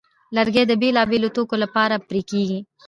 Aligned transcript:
لرګی 0.35 0.63
د 0.67 0.73
بېلابېلو 0.81 1.33
توکو 1.35 1.55
لپاره 1.63 1.95
پرې 2.07 2.21
کېږي. 2.29 2.59